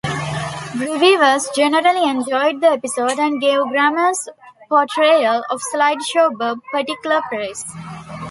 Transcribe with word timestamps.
Reviewers 0.79 1.47
generally 1.55 2.09
enjoyed 2.09 2.59
the 2.59 2.69
episode, 2.71 3.19
and 3.19 3.39
gave 3.39 3.59
Grammer's 3.69 4.27
portrayal 4.67 5.43
of 5.51 5.61
Sideshow 5.71 6.31
Bob 6.35 6.57
particular 6.73 7.21
praise. 7.29 7.63